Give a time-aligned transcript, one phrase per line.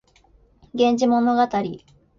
[0.73, 1.47] 源氏物語